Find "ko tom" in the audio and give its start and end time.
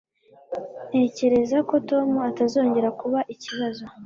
1.69-2.09